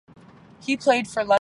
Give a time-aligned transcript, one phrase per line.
[0.59, 1.29] He played for London Scottish.